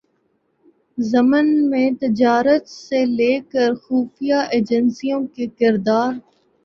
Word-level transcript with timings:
ضمن 1.03 1.47
میں 1.69 1.89
تجارت 2.01 2.67
سے 2.69 3.03
لے 3.07 3.31
کرخفیہ 3.51 4.39
ایجنسیوں 4.51 5.21
کے 5.35 5.47
کردار 5.59 6.11